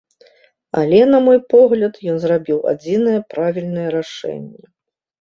Але, 0.79 1.01
на 1.13 1.19
мой 1.25 1.39
погляд, 1.55 2.01
ён 2.15 2.19
зрабіў 2.25 2.57
адзінае 2.75 3.17
правільнае 3.37 3.89
рашэнне. 4.01 4.63